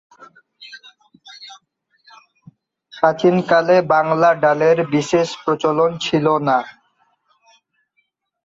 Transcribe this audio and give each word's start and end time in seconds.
প্রাচীনকালে 2.93 3.75
বাংলা 3.93 4.29
ডালের 4.43 4.77
বিশেষ 4.93 5.27
প্রচলন 5.43 5.91
ছিল 6.05 6.25
না। 6.47 6.57